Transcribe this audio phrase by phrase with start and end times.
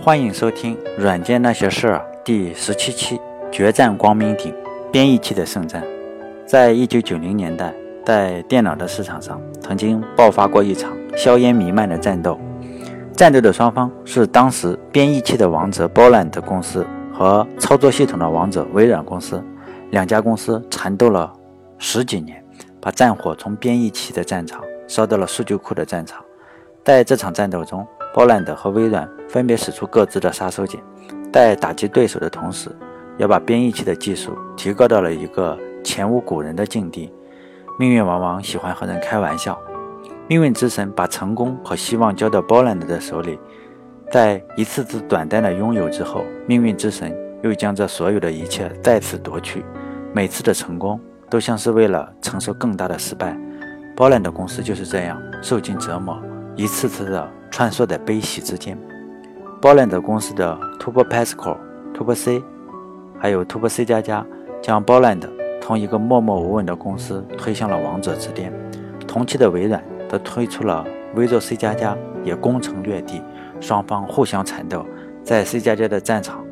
[0.00, 3.16] 欢迎收听《软件那些事儿》第十七期
[3.50, 4.54] 《决战光明顶：
[4.92, 5.82] 编译器的圣战》。
[6.46, 7.74] 在一九九零年代，
[8.06, 12.38] 在电脑的市场上，曾经爆发过一场硝烟弥漫的战斗。
[13.12, 19.42] 战斗的双方是当时编译器的王者 Boland 公司和操作系统的王者微软公司。
[19.90, 21.30] 两家公司缠斗了
[21.76, 22.42] 十几年，
[22.80, 26.24] 把战火从编译器的战场烧到了数据库的战场。
[26.84, 30.80] 在这场战斗中，波兰德和微软分别使出各自的杀手锏，
[31.32, 32.70] 在打击对手的同时，
[33.18, 37.12] 也把编译器的技术提高到了一个前无古人的境地。
[37.78, 39.56] 命运往往喜欢和人开玩笑。
[40.26, 43.38] 命运之神把成功和希望交到波兰德的手里，
[44.10, 49.64] 在一次次短暂的拥有之后，命运之神又将这所有的一切再次夺去。
[50.12, 53.38] 每次的成功都像是为了承受更大的失败。
[53.96, 56.20] 波兰德公司就是这样受尽折磨，
[56.58, 58.76] 一次次的穿梭在悲喜之间。
[59.60, 61.56] 波兰德公司的 Turbo Pascal、
[61.94, 62.42] Turbo C，
[63.16, 64.26] 还有 Turbo C 加加，
[64.60, 65.28] 将波兰德
[65.62, 68.52] 从一个默默无闻的公司推向了王者之巅。
[69.06, 73.22] 同期的微软则推出了 Visual C 加加，也攻城略地，
[73.60, 74.84] 双方互相缠斗，
[75.22, 76.44] 在 C 加加的战场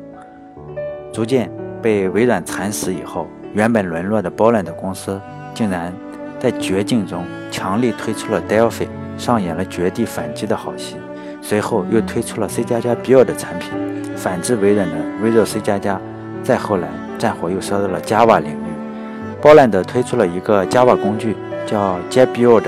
[1.11, 3.27] 逐渐被微软蚕食以后。
[3.53, 5.19] 原本沦落的波兰的公司，
[5.53, 5.93] 竟然
[6.39, 8.87] 在绝境中强力推出了 Delphi，
[9.17, 10.95] 上演了绝地反击的好戏。
[11.41, 13.71] 随后又推出了 C 加加 Build 的产品，
[14.15, 15.99] 反制微软的 Visual C 加加。
[16.43, 16.87] 再后来，
[17.17, 22.63] 战火又烧到了 Java 领域，波兰德推出了一个 Java 工具，叫 JBuild。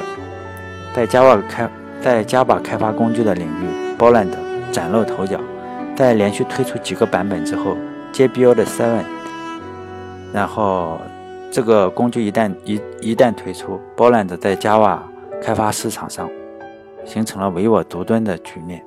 [0.93, 1.69] 在 Java 开
[2.01, 4.37] 在 Java 开发工具的领域，波兰德
[4.71, 5.39] 崭露头角。
[5.95, 7.77] 在连续推出几个版本之后
[8.13, 9.03] ，JBuild Seven。
[10.31, 10.99] 然后，
[11.51, 14.99] 这个工具一旦一一旦推出，Boland 在 Java
[15.41, 16.29] 开发市场上
[17.05, 18.83] 形成了唯我独尊的局面。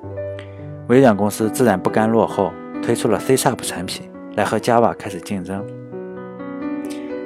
[0.87, 2.51] 微软公司自然不甘落后，
[2.81, 5.65] 推出了 C Sharp 产品来和 Java 开始竞争。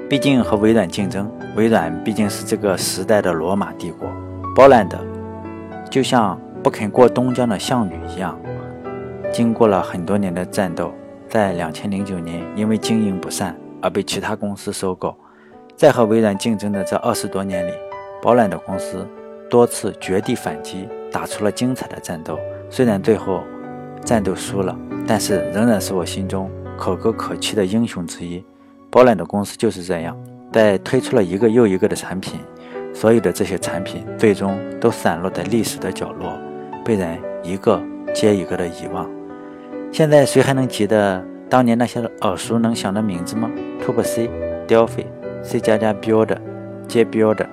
[0.10, 4.08] 毕竟和微软竞争，微软毕竟是这个时代的罗马帝国
[4.56, 4.96] ，Boland
[5.90, 8.40] 就像不肯过东江的项羽一样，
[9.34, 10.94] 经过了很多年的战斗，
[11.28, 13.56] 在两千零九年因为经营不善。
[13.80, 15.16] 而被其他公司收购，
[15.76, 17.72] 在和微软竞争的这二十多年里，
[18.24, 19.08] 保兰的公司
[19.50, 22.40] 多次绝地反击，打出了精彩的战斗。
[22.70, 23.44] 虽然最后
[24.04, 24.78] 战斗输了，
[25.08, 28.44] 但是仍然是我心中可歌可泣的英雄之一。
[28.90, 30.18] 保兰的公司就是这样，
[30.52, 32.40] 在推出了一个又一个的产品，
[32.94, 36.32] 所有的这些产品最终都散落在历史的角落，
[36.84, 37.82] 被人一个
[38.14, 39.10] 接一个的遗忘。
[39.92, 41.24] 现在谁还能记得？
[41.50, 43.50] 当年那些耳熟能详的名字吗
[43.82, 44.30] ？Turbo C、
[44.68, 45.06] Delphi、
[45.42, 46.36] C 加加 Build、
[46.90, 47.46] J Build，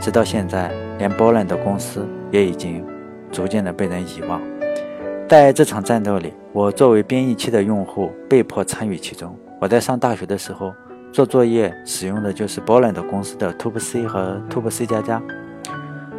[0.00, 2.84] 直到现在，连包揽的公司也已经
[3.30, 4.40] 逐渐的被人遗忘。
[5.28, 9.36] 在这场战斗里，我作为编译器的用户被迫参与其中。
[9.60, 10.72] 我在上大学的时候
[11.10, 15.22] 做作业使用的就是 Boland 公司的 Turbo C 和 Turbo C 加加。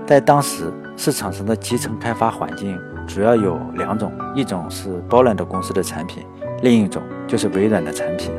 [0.05, 6.23] 在当时市场上的集成开发环境主要有两种，一种是 Boland 公司的产品。
[6.63, 8.31] 另一种就是微软的产品，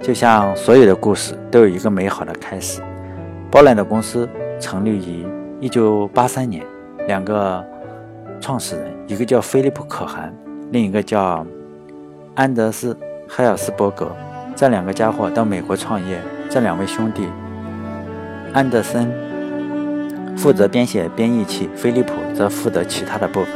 [0.00, 2.80] 就像所有的故事都有一个美好的开始。
[3.50, 4.26] 波兰的公司
[4.58, 5.26] 成立于
[5.64, 6.62] 1983年，
[7.06, 7.64] 两个
[8.38, 10.30] 创始人，一个叫菲利普·可汗，
[10.70, 11.46] 另一个叫
[12.34, 12.92] 安德斯·
[13.26, 14.14] 海尔斯伯格，
[14.54, 16.20] 这两个家伙到美国创业。
[16.50, 17.26] 这两位兄弟，
[18.52, 19.10] 安德森
[20.36, 23.54] 负责编写编译器，菲利普则负责其他的部分。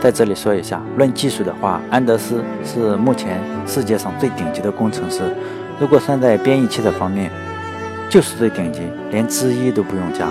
[0.00, 5.20] 在这里说一下，论技术的话，安德斯是目前世界上最顶级的工程师。
[5.78, 7.30] 如果算在编译器的方面，
[8.08, 10.26] 就是最顶级，连之一都不用加。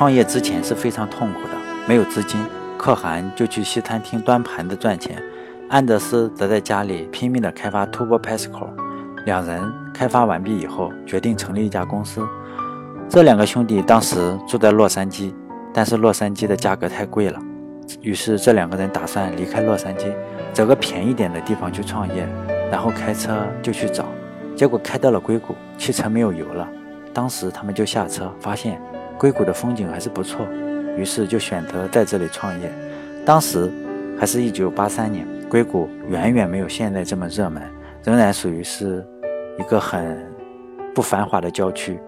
[0.00, 1.50] 创业之前是非常痛苦的，
[1.86, 2.42] 没有资金，
[2.78, 5.22] 可汗就去西餐厅端盘子赚钱，
[5.68, 8.70] 安德斯则在家里拼命地开发 Turbo Pascal。
[9.26, 9.60] 两人
[9.92, 12.26] 开发完毕以后，决定成立一家公司。
[13.10, 15.34] 这两个兄弟当时住在洛杉矶。
[15.74, 17.38] 但是洛杉矶的价格太贵了，
[18.00, 20.06] 于是这两个人打算离开洛杉矶，
[20.54, 22.26] 找个便宜点的地方去创业，
[22.72, 24.06] 然后开车就去找。
[24.56, 26.66] 结果开到了硅谷，汽车没有油了。
[27.12, 28.80] 当时他们就下车，发现
[29.20, 30.46] 硅谷的风景还是不错，
[30.96, 32.72] 于是就选择在这里创业。
[33.22, 33.70] 当时
[34.18, 37.62] 还是一九八三年，硅谷远远没有现在这么热门，
[38.02, 39.06] 仍然属于是
[39.58, 40.26] 一个很
[40.94, 42.00] 不繁华的郊区。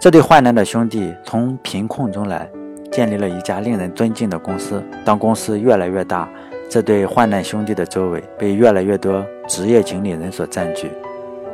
[0.00, 2.50] 这对患难的兄弟从贫困中来，
[2.90, 4.82] 建立了一家令人尊敬的公司。
[5.04, 6.28] 当公司越来越大，
[6.68, 10.90] 这对患难兄弟的周围被越来越多职业经理人所占据。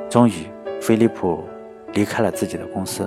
[0.09, 0.47] 终于，
[0.81, 1.45] 菲利普
[1.93, 3.07] 离开了自己的公司，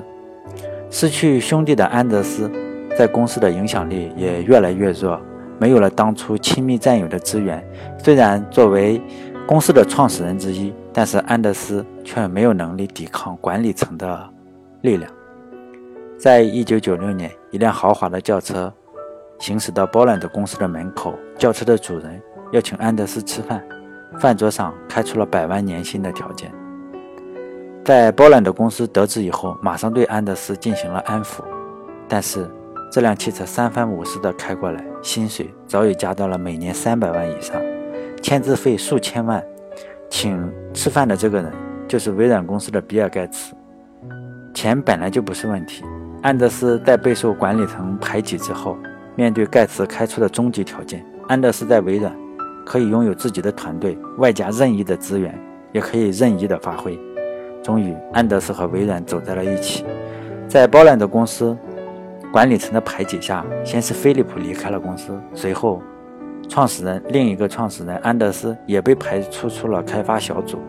[0.92, 2.52] 失去兄弟的安德斯
[2.96, 5.20] 在公司的影响力也越来越弱。
[5.58, 7.64] 没有了当初亲密战友的支援。
[8.00, 9.00] 虽然作为
[9.46, 14.30] 公司的创始人之一，但是安德斯却没有能力抵抗管理层的
[14.82, 15.12] 力量。
[16.18, 18.74] 在一九九六年，一辆豪华的轿车
[19.40, 22.20] 行驶到波兰的公司的门口，轿车的主人
[22.52, 23.64] 要请安德斯吃饭，
[24.20, 26.52] 饭桌上开出了百万年薪的条件。
[27.84, 31.42] 在波兰的公司得知以后，马上对安德斯进行了安抚，
[32.08, 32.48] 但是
[32.92, 37.60] 这辆汽车三番五次的开过来，薪水早已加到了每年三百万以上，
[38.22, 39.44] 签字费数千万，
[40.12, 41.52] 请吃饭的这个人
[41.88, 43.56] 就是微软公司的比尔盖茨，
[44.54, 45.84] 钱本来就不是问题。
[46.22, 48.78] 安德斯在备受管理层排挤之后，
[49.16, 52.16] 面对盖茨开出的终极条件，安德斯在微软
[52.64, 55.36] 可以拥有自己的团队，外加任意的资源，
[55.72, 56.96] 也可以任意的发挥。
[57.64, 59.86] 终于，安德斯和微软走在了一起。
[60.48, 61.58] 在波兰的公司
[62.32, 65.82] 管理层的排挤下，先是菲利普离开了公司，随后，
[66.50, 70.60] 创始人另一个创始人安德斯也被排除出了开发小组。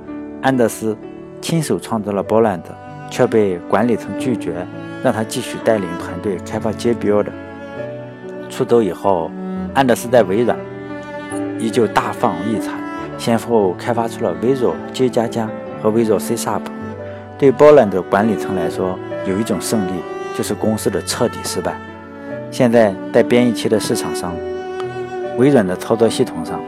[0.43, 0.97] 安德斯
[1.41, 2.69] 亲手创造了波兰的，
[3.11, 4.67] 却被管理层拒绝。
[5.03, 7.33] 让他继续带领团队开发 JBL 的。
[8.49, 9.29] 出走以后，
[9.75, 10.56] 安德斯在微软
[11.59, 12.71] 依旧大放异彩，
[13.19, 15.50] 先后开发出了 Visual J 加加
[15.83, 16.62] 和 Visual C Sharp。
[17.43, 18.97] 对波兰的管理层来说，
[19.27, 20.00] 有一种胜利
[20.33, 21.77] 就是公司的彻底失败。
[22.53, 24.33] 现在在编译器的市场上，
[25.37, 26.61] 微软的操作系统上，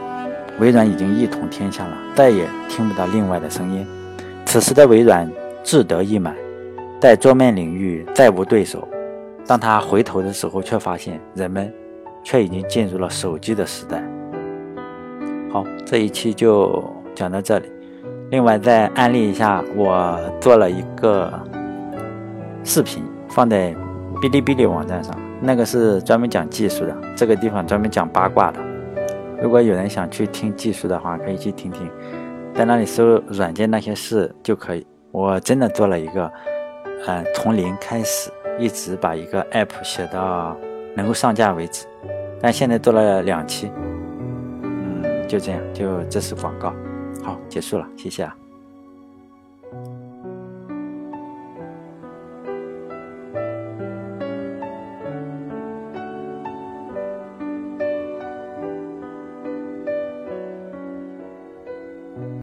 [0.59, 3.87] 微软已经一统天下了，再也听不到另外的声音。
[4.45, 5.31] 此时的微软
[5.63, 6.35] 志得意满。
[6.99, 8.85] 在桌面领域再无对手。
[9.47, 11.73] 当他回头的时候，却发现人们
[12.21, 14.03] 却已经进入了手机的时代。
[15.49, 16.83] 好，这一期就
[17.15, 17.71] 讲到这里。
[18.31, 21.31] 另外，再安利一下，我做了一个
[22.63, 23.73] 视频，放在
[24.21, 28.59] 哔哩哔哩网站上，那个是专门讲技术的，这个地方专门讲八卦的。
[29.41, 31.89] 如果有人想去听技术的话，可以去听听，
[32.53, 34.85] 在那里搜“软件那些事”就可以。
[35.11, 36.31] 我真的做了一个。
[37.07, 40.57] 嗯，从零开始，一直把一个 app 写到
[40.95, 41.85] 能够上架为止，
[42.41, 43.69] 但现在做了两期，
[44.63, 46.73] 嗯，就这样，就这是广告，
[47.25, 48.37] 好，结束了，谢谢啊。